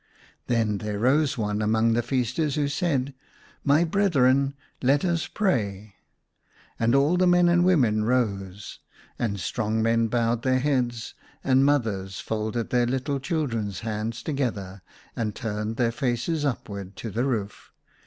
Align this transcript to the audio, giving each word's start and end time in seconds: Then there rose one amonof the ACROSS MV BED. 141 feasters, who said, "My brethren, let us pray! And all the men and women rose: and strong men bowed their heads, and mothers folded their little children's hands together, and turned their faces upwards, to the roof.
Then 0.47 0.79
there 0.79 0.97
rose 0.97 1.37
one 1.37 1.59
amonof 1.59 1.93
the 1.93 1.99
ACROSS 2.21 2.31
MV 2.31 2.35
BED. 2.35 2.39
141 2.39 2.41
feasters, 2.49 2.55
who 2.55 2.67
said, 2.67 3.13
"My 3.63 3.83
brethren, 3.83 4.55
let 4.81 5.05
us 5.05 5.27
pray! 5.27 5.93
And 6.79 6.95
all 6.95 7.17
the 7.17 7.27
men 7.27 7.47
and 7.47 7.63
women 7.63 8.03
rose: 8.05 8.79
and 9.19 9.39
strong 9.39 9.83
men 9.83 10.07
bowed 10.07 10.41
their 10.41 10.57
heads, 10.57 11.13
and 11.43 11.63
mothers 11.63 12.19
folded 12.19 12.71
their 12.71 12.87
little 12.87 13.19
children's 13.19 13.81
hands 13.81 14.23
together, 14.23 14.81
and 15.15 15.35
turned 15.35 15.75
their 15.77 15.91
faces 15.91 16.45
upwards, 16.45 16.93
to 16.95 17.11
the 17.11 17.23
roof. 17.25 17.71